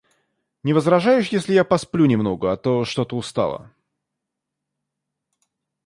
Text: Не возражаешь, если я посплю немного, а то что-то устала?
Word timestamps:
Не 0.63 0.73
возражаешь, 0.73 1.27
если 1.27 1.53
я 1.53 1.63
посплю 1.63 2.07
немного, 2.07 2.51
а 2.51 2.57
то 2.57 2.85
что-то 2.85 3.15
устала? 3.15 3.71